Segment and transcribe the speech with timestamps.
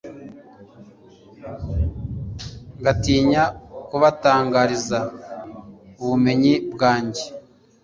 [2.79, 3.43] ngatinya
[3.87, 4.99] kubatangariza
[6.01, 7.23] ubumenyi bwanjye